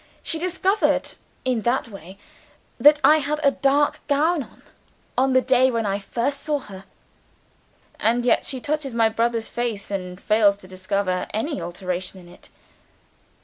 She 0.23 0.39
discovered, 0.39 1.09
in 1.45 1.61
that 1.61 1.89
way, 1.89 2.17
that 2.79 2.99
I 3.03 3.17
had 3.17 3.39
a 3.43 3.51
dark 3.51 3.99
gown 4.07 4.41
on, 4.41 4.63
on 5.15 5.33
the 5.33 5.43
day 5.43 5.69
when 5.69 5.85
I 5.85 5.99
first 5.99 6.41
saw 6.41 6.57
her." 6.57 6.85
"And 7.99 8.25
yet, 8.25 8.43
she 8.43 8.59
touches 8.59 8.95
my 8.95 9.09
brother's 9.09 9.47
face, 9.47 9.91
and 9.91 10.19
fails 10.19 10.55
to 10.57 10.67
discover 10.67 11.27
any 11.35 11.61
alteration 11.61 12.19
in 12.19 12.27
it." 12.27 12.49